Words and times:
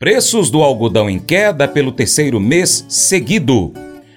Preços 0.00 0.48
do 0.48 0.62
algodão 0.62 1.10
em 1.10 1.18
queda 1.18 1.66
pelo 1.66 1.90
terceiro 1.90 2.38
mês 2.38 2.86
seguido. 2.88 3.72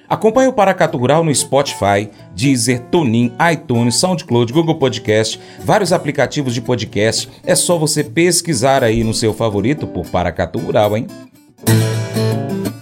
Acompanhe 0.07 0.47
o 0.47 0.53
Paracato 0.53 0.95
Rural 0.95 1.23
no 1.23 1.33
Spotify, 1.33 2.07
Deezer, 2.35 2.81
TuneIn, 2.91 3.31
iTunes, 3.51 3.95
SoundCloud, 3.95 4.53
Google 4.53 4.75
Podcast, 4.75 5.39
vários 5.65 5.91
aplicativos 5.91 6.53
de 6.53 6.61
podcast. 6.61 7.27
É 7.43 7.55
só 7.55 7.79
você 7.79 8.03
pesquisar 8.03 8.83
aí 8.83 9.03
no 9.03 9.11
seu 9.11 9.33
favorito 9.33 9.87
por 9.87 10.05
Paracato 10.05 10.59
Rural, 10.59 10.95
hein? 10.95 11.07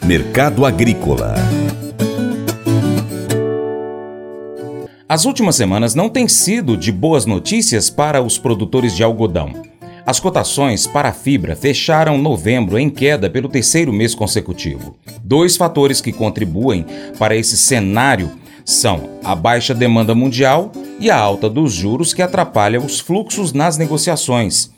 Mercado 0.03 0.65
Agrícola 0.65 1.35
As 5.07 5.23
últimas 5.23 5.55
semanas 5.55 5.95
não 5.95 6.09
têm 6.09 6.27
sido 6.27 6.75
de 6.75 6.91
boas 6.91 7.25
notícias 7.25 7.89
para 7.89 8.21
os 8.21 8.37
produtores 8.37 8.93
de 8.93 9.05
algodão. 9.05 9.68
As 10.09 10.19
cotações 10.19 10.87
para 10.87 11.09
a 11.09 11.13
fibra 11.13 11.55
fecharam 11.55 12.17
novembro 12.17 12.79
em 12.79 12.89
queda 12.89 13.29
pelo 13.29 13.47
terceiro 13.47 13.93
mês 13.93 14.15
consecutivo. 14.15 14.97
Dois 15.23 15.55
fatores 15.55 16.01
que 16.01 16.11
contribuem 16.11 16.83
para 17.19 17.35
esse 17.35 17.55
cenário 17.55 18.31
são 18.65 19.07
a 19.23 19.35
baixa 19.35 19.71
demanda 19.71 20.15
mundial 20.15 20.71
e 20.99 21.11
a 21.11 21.15
alta 21.15 21.47
dos 21.47 21.71
juros 21.73 22.11
que 22.11 22.23
atrapalha 22.23 22.81
os 22.81 22.99
fluxos 22.99 23.53
nas 23.53 23.77
negociações. 23.77 24.71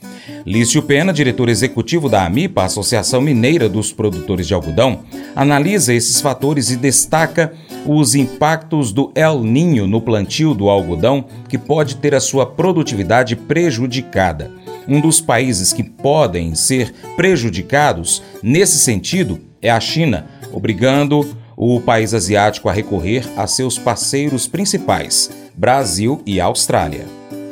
Lício 0.45 0.83
Pena, 0.83 1.13
diretor 1.13 1.47
executivo 1.47 2.09
da 2.09 2.25
AMIPA, 2.25 2.65
Associação 2.65 3.21
Mineira 3.21 3.69
dos 3.69 3.93
Produtores 3.93 4.45
de 4.45 4.53
Algodão, 4.53 4.99
analisa 5.33 5.93
esses 5.93 6.19
fatores 6.19 6.71
e 6.71 6.75
destaca 6.75 7.53
os 7.85 8.15
impactos 8.15 8.91
do 8.91 9.13
El 9.15 9.39
Ninho 9.43 9.87
no 9.87 10.01
plantio 10.01 10.53
do 10.53 10.69
algodão, 10.69 11.23
que 11.47 11.57
pode 11.57 11.95
ter 11.95 12.13
a 12.13 12.19
sua 12.19 12.45
produtividade 12.45 13.37
prejudicada. 13.37 14.51
Um 14.87 14.99
dos 14.99 15.21
países 15.21 15.71
que 15.71 15.83
podem 15.83 16.55
ser 16.55 16.93
prejudicados 17.15 18.21
nesse 18.41 18.79
sentido 18.79 19.39
é 19.61 19.69
a 19.69 19.79
China, 19.79 20.27
obrigando 20.51 21.25
o 21.55 21.79
país 21.79 22.13
asiático 22.13 22.67
a 22.67 22.73
recorrer 22.73 23.23
a 23.37 23.45
seus 23.45 23.77
parceiros 23.77 24.47
principais, 24.47 25.29
Brasil 25.55 26.21
e 26.25 26.41
Austrália. 26.41 27.05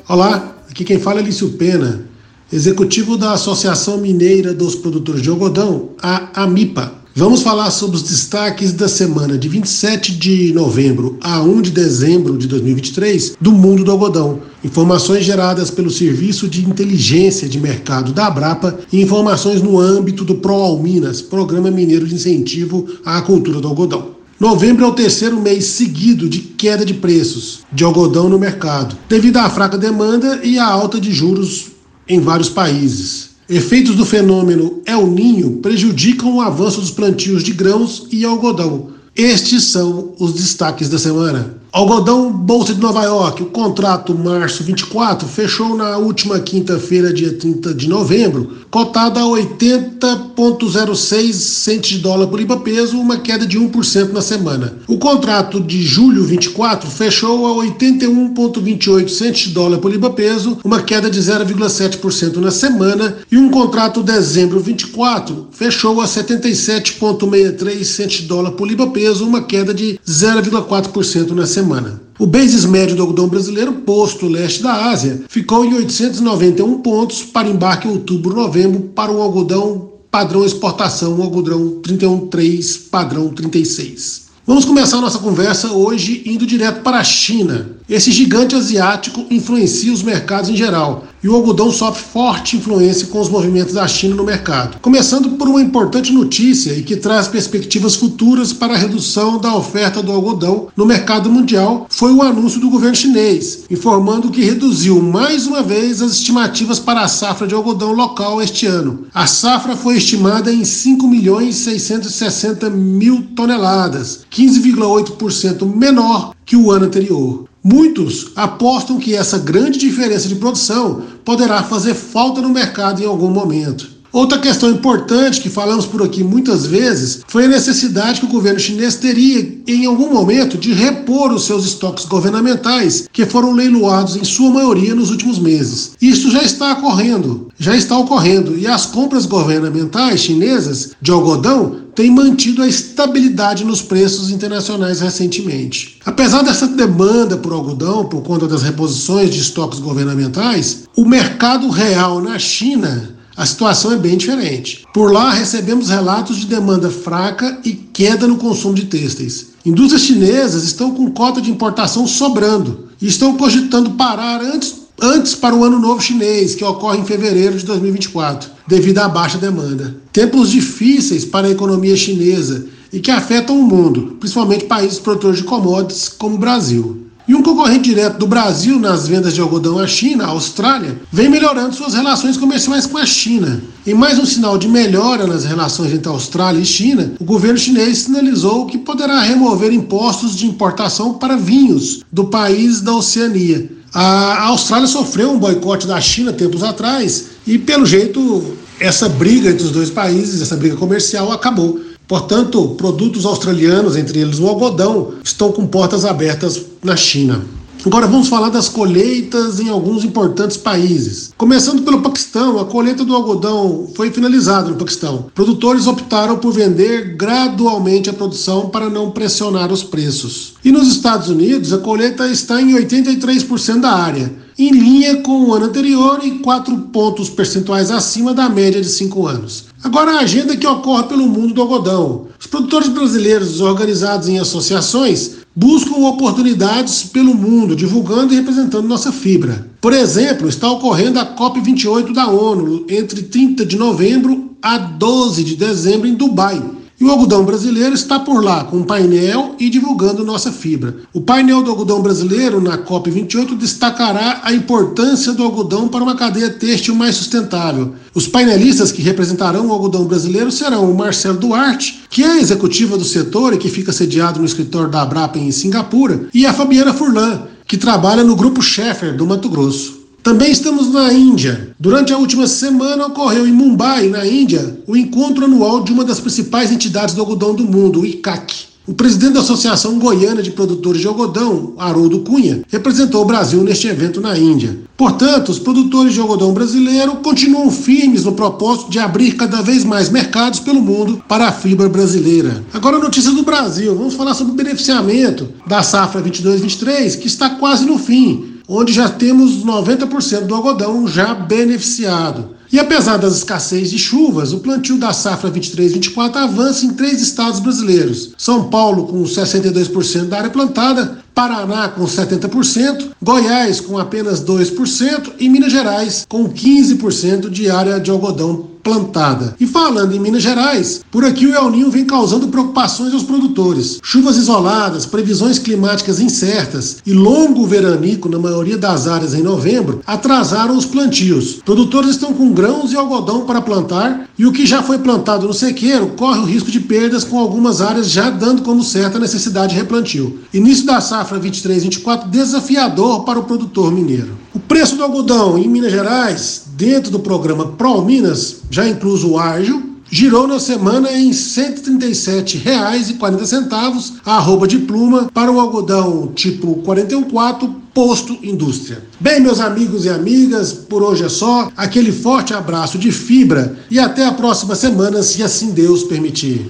Olá, 0.07 0.57
aqui 0.69 0.83
quem 0.83 0.99
fala 0.99 1.19
é 1.19 1.23
Lício 1.23 1.51
Pena, 1.51 2.05
executivo 2.51 3.15
da 3.15 3.33
Associação 3.33 3.99
Mineira 3.99 4.53
dos 4.53 4.75
Produtores 4.75 5.21
de 5.21 5.29
Algodão, 5.29 5.91
a 6.01 6.43
AMIPA. 6.43 6.98
Vamos 7.15 7.41
falar 7.41 7.71
sobre 7.71 7.97
os 7.97 8.03
destaques 8.03 8.71
da 8.71 8.87
semana 8.87 9.35
de 9.35 9.49
27 9.49 10.15
de 10.15 10.53
novembro 10.53 11.17
a 11.19 11.41
1 11.41 11.63
de 11.63 11.71
dezembro 11.71 12.37
de 12.37 12.47
2023 12.47 13.35
do 13.41 13.51
mundo 13.51 13.83
do 13.83 13.91
algodão. 13.91 14.41
Informações 14.63 15.25
geradas 15.25 15.71
pelo 15.71 15.89
Serviço 15.89 16.47
de 16.47 16.63
Inteligência 16.63 17.49
de 17.49 17.59
Mercado 17.59 18.13
da 18.13 18.27
Abrapa 18.27 18.77
e 18.93 19.01
informações 19.01 19.59
no 19.59 19.79
âmbito 19.79 20.23
do 20.23 20.35
ProAlminas, 20.35 21.19
Programa 21.19 21.71
Mineiro 21.71 22.07
de 22.07 22.13
Incentivo 22.13 22.87
à 23.03 23.19
Cultura 23.23 23.59
do 23.59 23.67
Algodão. 23.67 24.11
Novembro 24.39 24.85
é 24.85 24.87
o 24.87 24.93
terceiro 24.93 25.41
mês 25.41 25.65
seguido 25.65 26.29
de 26.29 26.39
queda 26.39 26.85
de 26.85 26.93
preços 26.93 27.61
de 27.73 27.83
algodão 27.83 28.29
no 28.29 28.37
mercado, 28.37 28.95
devido 29.09 29.37
à 29.37 29.49
fraca 29.49 29.79
demanda 29.79 30.41
e 30.43 30.59
à 30.59 30.65
alta 30.65 31.01
de 31.01 31.11
juros 31.11 31.71
em 32.07 32.19
vários 32.19 32.49
países. 32.49 33.28
Efeitos 33.49 33.95
do 33.95 34.05
fenômeno 34.05 34.79
El 34.85 35.07
Ninho 35.07 35.57
prejudicam 35.57 36.35
o 36.35 36.41
avanço 36.41 36.79
dos 36.79 36.91
plantios 36.91 37.43
de 37.43 37.51
grãos 37.51 38.05
e 38.11 38.23
algodão. 38.23 38.89
Estes 39.15 39.63
são 39.63 40.13
os 40.19 40.33
destaques 40.33 40.87
da 40.87 40.99
semana. 40.99 41.55
Algodão 41.71 42.31
Bolsa 42.31 42.73
de 42.73 42.81
Nova 42.81 43.03
York, 43.03 43.43
o 43.43 43.47
contrato 43.47 44.17
março 44.17 44.63
24 44.63 45.27
fechou 45.27 45.77
na 45.77 45.97
última 45.97 46.39
quinta-feira, 46.39 47.13
dia 47.13 47.31
30 47.31 47.75
de 47.75 47.87
novembro, 47.87 48.57
cotado 48.71 49.19
a 49.19 49.23
80,06 49.23 51.33
centes 51.33 51.91
de 51.91 51.99
dólar 51.99 52.25
por 52.25 52.39
libra 52.39 52.57
peso, 52.57 52.99
uma 52.99 53.17
queda 53.17 53.45
de 53.45 53.59
1% 53.59 54.11
na 54.11 54.21
semana. 54.21 54.77
O 54.87 54.97
contrato 54.97 55.61
de 55.61 55.83
julho 55.83 56.23
24 56.23 56.89
fechou 56.89 57.45
a 57.45 57.63
81,28 57.63 59.07
centes 59.07 59.49
de 59.49 59.53
dólar 59.53 59.77
por 59.77 59.91
libra 59.91 60.09
peso, 60.09 60.57
uma 60.63 60.81
queda 60.81 61.07
de 61.07 61.19
0,7% 61.19 62.37
na 62.37 62.49
semana, 62.49 63.17
e 63.31 63.37
um 63.37 63.51
contrato 63.51 64.01
dezembro 64.01 64.59
24 64.59 65.49
fechou 65.51 66.01
a 66.01 66.05
77,63 66.05 67.83
centes 67.83 68.21
de 68.21 68.27
dólar 68.27 68.53
por 68.53 68.67
libra 68.67 68.87
peso, 68.87 69.27
uma 69.27 69.43
queda 69.43 69.71
de 69.71 69.99
0,4% 70.07 71.29
na 71.29 71.45
semana 71.45 71.58
semana. 71.59 72.01
O 72.17 72.25
basis 72.25 72.65
médio 72.65 72.95
do 72.95 73.01
algodão 73.01 73.27
brasileiro, 73.27 73.73
posto 73.73 74.27
leste 74.27 74.63
da 74.63 74.89
Ásia, 74.89 75.23
ficou 75.27 75.65
em 75.65 75.73
891 75.73 76.79
pontos 76.79 77.23
para 77.23 77.49
embarque 77.49 77.87
em 77.87 77.91
outubro-novembro 77.91 78.91
para 78.95 79.11
o 79.11 79.21
algodão 79.21 79.89
padrão 80.09 80.45
exportação, 80.45 81.19
o 81.19 81.21
algodão 81.21 81.81
31.3 81.81 82.89
padrão 82.89 83.29
36. 83.29 84.29
Vamos 84.47 84.65
começar 84.65 84.99
nossa 84.99 85.19
conversa 85.19 85.71
hoje 85.71 86.23
indo 86.25 86.47
direto 86.47 86.81
para 86.81 86.97
a 86.97 87.03
China. 87.03 87.77
Esse 87.87 88.11
gigante 88.11 88.55
asiático 88.55 89.25
influencia 89.29 89.93
os 89.93 90.01
mercados 90.01 90.49
em 90.49 90.55
geral 90.55 91.03
e 91.23 91.29
o 91.29 91.35
algodão 91.35 91.71
sofre 91.71 92.03
forte 92.03 92.57
influência 92.57 93.07
com 93.07 93.19
os 93.19 93.29
movimentos 93.29 93.73
da 93.73 93.87
China 93.87 94.15
no 94.15 94.23
mercado. 94.23 94.79
Começando 94.81 95.31
por 95.31 95.47
uma 95.47 95.61
importante 95.61 96.11
notícia 96.11 96.71
e 96.73 96.83
que 96.83 96.95
traz 96.95 97.27
perspectivas 97.27 97.95
futuras 97.95 98.53
para 98.53 98.73
a 98.73 98.77
redução 98.77 99.37
da 99.37 99.55
oferta 99.55 100.01
do 100.01 100.11
algodão 100.11 100.67
no 100.75 100.85
mercado 100.85 101.29
mundial, 101.29 101.87
foi 101.89 102.13
o 102.13 102.21
anúncio 102.21 102.59
do 102.59 102.69
governo 102.69 102.95
chinês, 102.95 103.65
informando 103.69 104.29
que 104.29 104.43
reduziu 104.43 105.01
mais 105.01 105.45
uma 105.45 105.61
vez 105.61 106.01
as 106.01 106.13
estimativas 106.13 106.79
para 106.79 107.01
a 107.01 107.07
safra 107.07 107.47
de 107.47 107.53
algodão 107.53 107.91
local 107.91 108.41
este 108.41 108.65
ano. 108.65 109.07
A 109.13 109.27
safra 109.27 109.75
foi 109.75 109.97
estimada 109.97 110.53
em 110.53 110.63
5 110.63 111.07
milhões 111.07 111.55
660 111.55 112.69
mil 112.69 113.23
toneladas, 113.35 114.25
15,8% 114.31 115.65
menor 115.75 116.33
que 116.45 116.55
o 116.55 116.71
ano 116.71 116.85
anterior. 116.85 117.48
Muitos 117.63 118.31
apostam 118.35 118.97
que 118.97 119.13
essa 119.13 119.37
grande 119.37 119.77
diferença 119.77 120.27
de 120.27 120.35
produção 120.35 121.03
poderá 121.25 121.61
fazer 121.61 121.93
falta 121.93 122.41
no 122.41 122.49
mercado 122.49 123.01
em 123.01 123.05
algum 123.05 123.29
momento. 123.29 123.98
Outra 124.11 124.39
questão 124.39 124.71
importante 124.71 125.39
que 125.39 125.49
falamos 125.49 125.85
por 125.85 126.01
aqui 126.01 126.23
muitas 126.23 126.65
vezes 126.65 127.21
foi 127.27 127.45
a 127.45 127.49
necessidade 127.49 128.19
que 128.19 128.25
o 128.25 128.29
governo 128.29 128.59
chinês 128.59 128.95
teria, 128.95 129.61
em 129.67 129.85
algum 129.85 130.11
momento, 130.11 130.57
de 130.57 130.73
repor 130.73 131.31
os 131.31 131.45
seus 131.45 131.63
estoques 131.65 132.05
governamentais, 132.05 133.07
que 133.13 133.25
foram 133.25 133.51
leiloados 133.51 134.15
em 134.15 134.23
sua 134.23 134.49
maioria 134.49 134.95
nos 134.95 135.11
últimos 135.11 135.37
meses. 135.37 135.91
Isso 136.01 136.31
já 136.31 136.41
está 136.41 136.73
ocorrendo, 136.73 137.49
já 137.59 137.75
está 137.75 137.97
ocorrendo, 137.97 138.57
e 138.57 138.65
as 138.65 138.87
compras 138.87 139.27
governamentais 139.27 140.21
chinesas 140.21 140.91
de 140.99 141.11
algodão 141.11 141.81
têm 141.93 142.09
mantido 142.09 142.63
a 142.63 142.67
estabilidade 142.67 143.63
nos 143.63 143.81
preços 143.81 144.31
internacionais 144.31 145.01
recentemente. 145.01 145.99
Apesar 146.03 146.41
dessa 146.41 146.67
demanda 146.67 147.37
por 147.37 147.53
algodão, 147.53 148.05
por 148.05 148.23
conta 148.23 148.47
das 148.47 148.63
reposições 148.63 149.29
de 149.29 149.39
estoques 149.39 149.79
governamentais, 149.79 150.83
o 150.95 151.05
mercado 151.05 151.69
real 151.69 152.21
na 152.21 152.39
China 152.39 153.18
a 153.39 153.45
situação 153.45 153.93
é 153.93 153.95
bem 153.95 154.17
diferente. 154.17 154.83
Por 154.93 155.13
lá, 155.13 155.31
recebemos 155.31 155.87
relatos 155.87 156.35
de 156.35 156.45
demanda 156.45 156.89
fraca 156.89 157.57
e 157.63 157.71
queda 157.71 158.27
no 158.27 158.35
consumo 158.35 158.73
de 158.73 158.83
têxteis. 158.83 159.51
Indústrias 159.65 160.01
chinesas 160.01 160.65
estão 160.65 160.91
com 160.91 161.09
cota 161.11 161.39
de 161.39 161.49
importação 161.49 162.05
sobrando 162.05 162.89
e 163.01 163.07
estão 163.07 163.37
cogitando 163.37 163.91
parar 163.91 164.41
antes, 164.41 164.81
antes 165.01 165.35
para 165.35 165.55
o 165.55 165.63
Ano 165.63 165.79
Novo 165.79 166.01
Chinês, 166.01 166.53
que 166.53 166.65
ocorre 166.65 166.97
em 166.97 167.05
fevereiro 167.05 167.57
de 167.57 167.63
2024, 167.63 168.49
devido 168.67 168.97
à 168.97 169.07
baixa 169.07 169.37
demanda. 169.37 169.95
Tempos 170.11 170.51
difíceis 170.51 171.23
para 171.23 171.47
a 171.47 171.51
economia 171.51 171.95
chinesa 171.95 172.65
e 172.91 172.99
que 172.99 173.09
afetam 173.09 173.57
o 173.57 173.63
mundo, 173.63 174.17
principalmente 174.19 174.65
países 174.65 174.99
produtores 174.99 175.37
de 175.37 175.45
commodities 175.45 176.09
como 176.09 176.35
o 176.35 176.39
Brasil. 176.39 177.08
E 177.29 177.35
um 177.35 177.43
concorrente 177.43 177.89
direto 177.89 178.17
do 178.17 178.25
Brasil 178.25 178.79
nas 178.79 179.07
vendas 179.07 179.35
de 179.35 179.39
algodão 179.39 179.77
à 179.77 179.85
China, 179.85 180.23
a 180.23 180.29
Austrália, 180.29 180.99
vem 181.11 181.29
melhorando 181.29 181.75
suas 181.75 181.93
relações 181.93 182.35
comerciais 182.35 182.87
com 182.87 182.97
a 182.97 183.05
China. 183.05 183.61
Em 183.85 183.93
mais 183.93 184.17
um 184.17 184.25
sinal 184.25 184.57
de 184.57 184.67
melhora 184.67 185.27
nas 185.27 185.45
relações 185.45 185.93
entre 185.93 186.09
Austrália 186.09 186.59
e 186.59 186.65
China, 186.65 187.13
o 187.19 187.23
governo 187.23 187.59
chinês 187.59 187.99
sinalizou 187.99 188.65
que 188.65 188.79
poderá 188.79 189.19
remover 189.19 189.71
impostos 189.71 190.35
de 190.35 190.47
importação 190.47 191.13
para 191.13 191.37
vinhos 191.37 192.01
do 192.11 192.25
país 192.25 192.81
da 192.81 192.95
Oceania. 192.95 193.69
A 193.93 194.45
Austrália 194.47 194.87
sofreu 194.87 195.31
um 195.31 195.37
boicote 195.37 195.85
da 195.85 196.01
China 196.01 196.33
tempos 196.33 196.63
atrás 196.63 197.25
e, 197.45 197.59
pelo 197.59 197.85
jeito, 197.85 198.57
essa 198.79 199.07
briga 199.07 199.51
entre 199.51 199.65
os 199.65 199.71
dois 199.71 199.91
países, 199.91 200.41
essa 200.41 200.55
briga 200.55 200.77
comercial, 200.77 201.31
acabou. 201.31 201.79
Portanto, 202.09 202.69
produtos 202.69 203.23
australianos, 203.23 203.95
entre 203.95 204.19
eles 204.19 204.39
o 204.39 204.47
algodão, 204.47 205.13
estão 205.23 205.51
com 205.51 205.67
portas 205.67 206.05
abertas 206.05 206.65
na 206.83 206.95
China. 206.97 207.45
Agora 207.85 208.07
vamos 208.07 208.27
falar 208.27 208.49
das 208.49 208.67
colheitas 208.67 209.59
em 209.59 209.69
alguns 209.69 210.03
importantes 210.03 210.57
países. 210.57 211.31
Começando 211.37 211.81
pelo 211.81 212.01
Paquistão, 212.01 212.59
a 212.59 212.65
colheita 212.65 213.05
do 213.05 213.15
algodão 213.15 213.87
foi 213.95 214.11
finalizada 214.11 214.69
no 214.69 214.75
Paquistão. 214.75 215.27
Produtores 215.33 215.87
optaram 215.87 216.37
por 216.37 216.51
vender 216.51 217.15
gradualmente 217.15 218.09
a 218.09 218.13
produção 218.13 218.69
para 218.69 218.89
não 218.89 219.11
pressionar 219.11 219.71
os 219.71 219.81
preços. 219.81 220.55
E 220.63 220.73
nos 220.73 220.89
Estados 220.89 221.29
Unidos, 221.29 221.71
a 221.71 221.77
colheita 221.77 222.27
está 222.27 222.61
em 222.61 222.73
83% 222.73 223.79
da 223.79 223.91
área, 223.91 224.29
em 224.57 224.71
linha 224.71 225.21
com 225.21 225.45
o 225.45 225.53
ano 225.53 225.67
anterior 225.67 226.19
e 226.21 226.31
4 226.39 226.75
pontos 226.91 227.29
percentuais 227.29 227.91
acima 227.91 228.33
da 228.33 228.49
média 228.49 228.81
de 228.81 228.89
5 228.89 229.25
anos. 229.25 229.69
Agora 229.81 230.17
a 230.17 230.19
agenda 230.19 230.57
que 230.57 230.67
ocorre 230.67 231.03
pelo 231.03 231.25
mundo 231.25 231.53
do 231.53 231.61
algodão. 231.61 232.27
Os 232.37 232.45
produtores 232.45 232.89
brasileiros 232.89 233.61
organizados 233.61 234.27
em 234.27 234.37
associações 234.37 235.38
buscam 235.59 236.05
oportunidades 236.07 237.03
pelo 237.03 237.35
mundo, 237.35 237.75
divulgando 237.75 238.33
e 238.33 238.37
representando 238.37 238.87
nossa 238.87 239.11
fibra. 239.11 239.67
Por 239.81 239.91
exemplo, 239.91 240.47
está 240.47 240.71
ocorrendo 240.71 241.19
a 241.19 241.35
COP28 241.35 242.13
da 242.13 242.29
ONU 242.29 242.85
entre 242.89 243.23
30 243.23 243.65
de 243.65 243.75
novembro 243.75 244.55
a 244.61 244.77
12 244.77 245.43
de 245.43 245.55
dezembro 245.57 246.07
em 246.07 246.15
Dubai. 246.15 246.61
E 246.99 247.05
o 247.05 247.09
algodão 247.09 247.45
brasileiro 247.45 247.95
está 247.95 248.19
por 248.19 248.43
lá, 248.43 248.65
com 248.65 248.77
um 248.77 248.83
painel 248.83 249.55
e 249.57 249.69
divulgando 249.69 250.25
nossa 250.25 250.51
fibra. 250.51 250.97
O 251.13 251.21
painel 251.21 251.63
do 251.63 251.71
algodão 251.71 252.01
brasileiro, 252.01 252.59
na 252.59 252.77
COP28, 252.77 253.57
destacará 253.57 254.41
a 254.43 254.51
importância 254.51 255.31
do 255.31 255.41
algodão 255.41 255.87
para 255.87 256.03
uma 256.03 256.15
cadeia 256.15 256.49
têxtil 256.49 256.93
mais 256.95 257.15
sustentável. 257.15 257.93
Os 258.13 258.27
painelistas 258.27 258.91
que 258.91 259.01
representarão 259.01 259.67
o 259.67 259.71
algodão 259.71 260.03
brasileiro 260.03 260.51
serão 260.51 260.91
o 260.91 260.97
Marcelo 260.97 261.37
Duarte, 261.37 262.03
que 262.09 262.21
é 262.21 262.37
executiva 262.37 262.97
do 262.97 263.05
setor 263.05 263.53
e 263.53 263.57
que 263.57 263.69
fica 263.69 263.93
sediado 263.93 264.39
no 264.39 264.45
escritório 264.45 264.89
da 264.89 265.01
Abrapa 265.01 265.39
em 265.39 265.51
Singapura, 265.51 266.27
e 266.33 266.45
a 266.45 266.53
Fabiana 266.53 266.93
Furlan, 266.93 267.43
que 267.65 267.77
trabalha 267.77 268.25
no 268.25 268.35
Grupo 268.35 268.61
Sheffer 268.61 269.15
do 269.15 269.25
Mato 269.25 269.47
Grosso. 269.47 269.98
Também 270.21 270.51
estamos 270.51 270.91
na 270.91 271.13
Índia. 271.13 271.75
Durante 271.79 272.11
a 272.11 272.17
última 272.17 272.45
semana 272.45 273.07
ocorreu 273.07 273.47
em 273.47 273.53
Mumbai, 273.53 274.09
na 274.09 274.25
Índia, 274.25 274.79
o 274.85 274.95
encontro 274.95 275.45
anual 275.45 275.81
de 275.81 275.93
uma 275.93 276.03
das 276.03 276.19
principais 276.19 276.71
entidades 276.71 277.15
do 277.15 277.21
algodão 277.21 277.55
do 277.55 277.63
mundo, 277.63 278.01
o 278.01 278.05
ICAC. 278.05 278.69
O 278.85 278.93
presidente 278.93 279.33
da 279.33 279.41
Associação 279.41 279.99
Goiana 279.99 280.41
de 280.41 280.49
Produtores 280.49 280.99
de 280.99 281.07
Algodão, 281.07 281.73
Haroldo 281.77 282.21
Cunha, 282.21 282.63
representou 282.67 283.21
o 283.21 283.25
Brasil 283.25 283.63
neste 283.63 283.87
evento 283.87 284.19
na 284.19 284.35
Índia. 284.35 284.79
Portanto, 284.97 285.49
os 285.49 285.59
produtores 285.59 286.11
de 286.11 286.19
algodão 286.19 286.51
brasileiro 286.53 287.17
continuam 287.17 287.69
firmes 287.69 288.25
no 288.25 288.31
propósito 288.31 288.89
de 288.89 288.97
abrir 288.97 289.33
cada 289.33 289.61
vez 289.61 289.85
mais 289.85 290.09
mercados 290.09 290.59
pelo 290.59 290.81
mundo 290.81 291.23
para 291.27 291.47
a 291.47 291.51
fibra 291.51 291.87
brasileira. 291.87 292.63
Agora, 292.73 292.97
notícias 292.97 293.35
do 293.35 293.43
Brasil. 293.43 293.95
Vamos 293.95 294.15
falar 294.15 294.33
sobre 294.33 294.53
o 294.53 294.55
beneficiamento 294.55 295.47
da 295.67 295.83
safra 295.83 296.21
22-23, 296.23 297.19
que 297.19 297.27
está 297.27 297.51
quase 297.51 297.85
no 297.85 297.99
fim 297.99 298.48
onde 298.69 298.93
já 298.93 299.09
temos 299.09 299.65
90% 299.65 300.41
do 300.41 300.53
algodão 300.53 301.07
já 301.07 301.33
beneficiado. 301.33 302.59
E 302.71 302.79
apesar 302.79 303.17
das 303.17 303.37
escassez 303.37 303.89
de 303.89 303.97
chuvas, 303.97 304.53
o 304.53 304.59
plantio 304.59 304.99
da 304.99 305.11
safra 305.11 305.49
23-24 305.49 306.35
avança 306.35 306.85
em 306.85 306.93
três 306.93 307.19
estados 307.19 307.59
brasileiros: 307.59 308.33
São 308.37 308.69
Paulo 308.69 309.07
com 309.07 309.23
62% 309.23 310.25
da 310.25 310.37
área 310.37 310.51
plantada, 310.51 311.17
Paraná 311.33 311.87
com 311.87 312.03
70%, 312.03 313.07
Goiás 313.19 313.81
com 313.81 313.97
apenas 313.97 314.43
2% 314.43 315.31
e 315.39 315.49
Minas 315.49 315.71
Gerais 315.71 316.27
com 316.29 316.47
15% 316.47 317.49
de 317.49 317.71
área 317.71 317.99
de 317.99 318.11
algodão 318.11 318.67
plantada. 318.83 319.55
E 319.59 319.65
falando 319.65 320.15
em 320.15 320.19
Minas 320.19 320.43
Gerais, 320.43 321.01
por 321.11 321.25
aqui 321.25 321.45
o 321.45 321.55
El 321.55 321.69
Ninho 321.69 321.91
vem 321.91 322.05
causando 322.05 322.47
preocupações 322.47 323.13
aos 323.13 323.23
produtores. 323.23 323.99
Chuvas 324.01 324.37
isoladas, 324.37 325.05
previsões 325.05 325.59
climáticas 325.59 326.19
incertas 326.19 326.97
e 327.05 327.13
longo 327.13 327.65
veranico 327.65 328.29
na 328.29 328.39
maioria 328.39 328.77
das 328.77 329.07
áreas 329.07 329.33
em 329.33 329.43
novembro 329.43 330.01
atrasaram 330.05 330.77
os 330.77 330.85
plantios. 330.85 331.61
Produtores 331.65 332.11
estão 332.11 332.33
com 332.33 332.51
grãos 332.51 332.91
e 332.91 332.95
algodão 332.95 333.45
para 333.45 333.61
plantar 333.61 334.29
e 334.37 334.45
o 334.45 334.51
que 334.51 334.65
já 334.65 334.81
foi 334.81 334.97
plantado 334.99 335.47
no 335.47 335.53
sequeiro 335.53 336.13
corre 336.15 336.39
o 336.39 336.45
risco 336.45 336.71
de 336.71 336.79
perdas 336.79 337.23
com 337.23 337.39
algumas 337.39 337.81
áreas 337.81 338.09
já 338.09 338.29
dando 338.29 338.61
como 338.61 338.83
certa 338.83 339.17
a 339.17 339.21
necessidade 339.21 339.73
de 339.73 339.79
replantio. 339.79 340.39
Início 340.53 340.85
da 340.85 341.01
safra 341.01 341.39
23-24 341.39 342.27
desafiador 342.27 343.23
para 343.23 343.39
o 343.39 343.43
produtor 343.43 343.91
mineiro. 343.91 344.37
O 344.59 344.67
preço 344.67 344.97
do 344.97 345.03
algodão 345.03 345.57
em 345.57 345.69
Minas 345.69 345.89
Gerais, 345.89 346.63
dentro 346.75 347.09
do 347.09 347.21
programa 347.21 347.65
Pro 347.65 348.03
Minas, 348.03 348.57
já 348.69 348.85
incluso 348.85 349.29
o 349.29 349.39
ágio, 349.39 349.81
girou 350.11 350.45
na 350.45 350.59
semana 350.59 351.09
em 351.13 351.29
R$ 351.29 351.33
137,40 351.33 354.15
a 354.25 354.35
arroba 354.35 354.67
de 354.67 354.79
pluma 354.79 355.31
para 355.33 355.49
o 355.49 355.61
algodão 355.61 356.33
tipo 356.35 356.75
414 356.83 357.79
posto 357.93 358.37
indústria. 358.43 359.03
Bem, 359.19 359.41
meus 359.41 359.59
amigos 359.59 360.05
e 360.05 360.09
amigas, 360.09 360.71
por 360.71 361.03
hoje 361.03 361.23
é 361.23 361.29
só. 361.29 361.69
Aquele 361.75 362.11
forte 362.11 362.53
abraço 362.53 362.97
de 362.97 363.11
fibra 363.11 363.77
e 363.89 363.99
até 363.99 364.25
a 364.25 364.31
próxima 364.31 364.75
semana, 364.75 365.23
se 365.23 365.43
assim 365.43 365.71
Deus 365.71 366.03
permitir. 366.03 366.69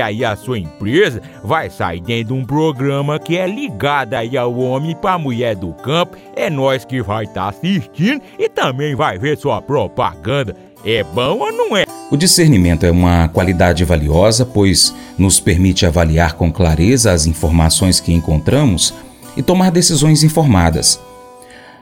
aí 0.00 0.24
a 0.24 0.36
sua 0.36 0.58
empresa 0.58 1.20
vai 1.42 1.70
sair 1.70 2.00
dentro 2.00 2.34
de 2.34 2.40
um 2.40 2.44
programa 2.44 3.18
que 3.18 3.36
é 3.36 3.46
ligado 3.46 4.14
aí 4.14 4.36
ao 4.36 4.56
homem 4.58 4.94
para 4.96 5.18
mulher 5.18 5.56
do 5.56 5.72
campo. 5.72 6.16
É 6.34 6.50
nós 6.50 6.84
que 6.84 7.02
vai 7.02 7.24
estar 7.24 7.42
tá 7.42 7.48
assistindo 7.48 8.22
e 8.38 8.48
também 8.48 8.94
vai 8.94 9.18
ver 9.18 9.36
sua 9.36 9.60
propaganda. 9.60 10.56
É 10.84 11.02
bom 11.02 11.38
ou 11.38 11.52
não 11.52 11.76
é? 11.76 11.84
O 12.10 12.16
discernimento 12.16 12.86
é 12.86 12.90
uma 12.90 13.28
qualidade 13.28 13.84
valiosa, 13.84 14.46
pois 14.46 14.94
nos 15.18 15.40
permite 15.40 15.84
avaliar 15.84 16.34
com 16.34 16.52
clareza 16.52 17.10
as 17.10 17.26
informações 17.26 17.98
que 17.98 18.12
encontramos 18.12 18.94
e 19.36 19.42
tomar 19.42 19.70
decisões 19.70 20.22
informadas. 20.22 21.00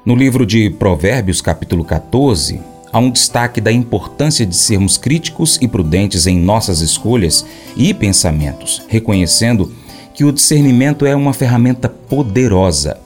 No 0.05 0.15
livro 0.15 0.45
de 0.45 0.71
Provérbios, 0.71 1.41
capítulo 1.41 1.85
14, 1.85 2.61
há 2.95 3.01
um 3.01 3.11
destaque 3.11 3.61
da 3.61 3.73
importância 3.73 4.47
de 4.47 4.55
sermos 4.55 4.97
críticos 4.97 5.59
e 5.61 5.67
prudentes 5.67 6.29
em 6.29 6.39
nossas 6.39 6.81
escolhas 6.81 7.45
e 7.77 7.93
pensamentos, 7.93 8.83
reconhecendo 8.87 9.73
que 10.15 10.25
o 10.25 10.31
discernimento 10.31 11.05
é 11.05 11.17
uma 11.17 11.33
ferramenta 11.33 11.89
poderosa. 11.89 12.97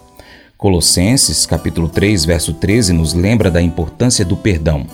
Colossenses, 0.58 1.46
capítulo 1.46 1.88
3, 1.88 2.26
verso 2.26 2.52
13 2.52 2.92
nos 2.92 3.14
lembra 3.14 3.50
da 3.50 3.62
importância 3.62 4.26
do 4.26 4.36
perdão. 4.36 4.86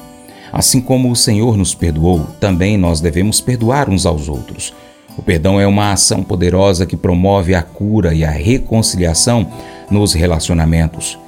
Assim 0.53 0.81
como 0.81 1.11
o 1.11 1.17
Senhor 1.17 1.57
nos 1.57 1.75
perdoou, 1.75 2.21
também 2.39 2.77
nós 2.77 3.01
devemos 3.01 3.41
perdoar 3.41 3.91
uns 3.91 4.07
aos 4.07 4.29
outros. 4.29 4.73
O 5.19 5.23
perdão 5.23 5.61
é 5.61 5.67
uma 5.67 5.91
ação 5.91 6.23
poderosa 6.23 6.87
que 6.87 6.97
promove 6.97 7.53
a 7.53 7.63
cura 7.63 8.15
e 8.15 8.25
a 8.25 8.31
reconciliação 8.31 9.51
nos 9.91 10.13
relacionamentos. 10.13 11.19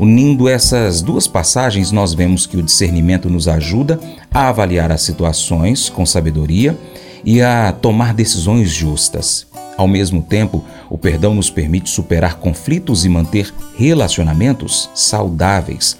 Unindo 0.00 0.48
essas 0.48 1.02
duas 1.02 1.28
passagens, 1.28 1.92
nós 1.92 2.14
vemos 2.14 2.46
que 2.46 2.56
o 2.56 2.62
discernimento 2.62 3.28
nos 3.28 3.46
ajuda 3.46 4.00
a 4.32 4.48
avaliar 4.48 4.90
as 4.90 5.02
situações 5.02 5.90
com 5.90 6.06
sabedoria 6.06 6.74
e 7.22 7.42
a 7.42 7.70
tomar 7.70 8.14
decisões 8.14 8.70
justas. 8.70 9.46
Ao 9.76 9.86
mesmo 9.86 10.22
tempo, 10.22 10.64
o 10.88 10.96
perdão 10.96 11.34
nos 11.34 11.50
permite 11.50 11.90
superar 11.90 12.36
conflitos 12.36 13.04
e 13.04 13.10
manter 13.10 13.52
relacionamentos 13.76 14.88
saudáveis. 14.94 15.98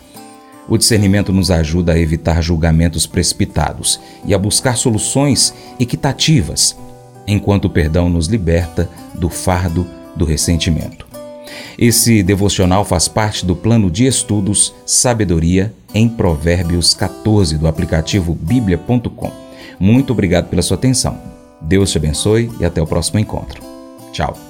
O 0.66 0.78
discernimento 0.78 1.30
nos 1.30 1.50
ajuda 1.50 1.92
a 1.92 1.98
evitar 1.98 2.42
julgamentos 2.42 3.06
precipitados 3.06 4.00
e 4.24 4.32
a 4.32 4.38
buscar 4.38 4.78
soluções 4.78 5.52
equitativas, 5.78 6.74
enquanto 7.26 7.66
o 7.66 7.70
perdão 7.70 8.08
nos 8.08 8.28
liberta 8.28 8.88
do 9.14 9.28
fardo 9.28 9.86
do 10.16 10.24
ressentimento. 10.24 11.09
Esse 11.78 12.22
devocional 12.22 12.84
faz 12.84 13.08
parte 13.08 13.44
do 13.44 13.56
plano 13.56 13.90
de 13.90 14.06
estudos 14.06 14.74
Sabedoria 14.84 15.72
em 15.94 16.08
Provérbios 16.08 16.94
14 16.94 17.56
do 17.58 17.66
aplicativo 17.66 18.34
bíblia.com. 18.34 19.32
Muito 19.78 20.12
obrigado 20.12 20.48
pela 20.48 20.62
sua 20.62 20.76
atenção. 20.76 21.18
Deus 21.60 21.90
te 21.90 21.98
abençoe 21.98 22.50
e 22.60 22.64
até 22.64 22.80
o 22.80 22.86
próximo 22.86 23.18
encontro. 23.18 23.62
Tchau. 24.12 24.49